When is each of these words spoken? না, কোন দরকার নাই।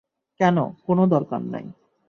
না, 0.39 0.65
কোন 0.85 0.97
দরকার 1.05 1.41
নাই। 1.45 1.65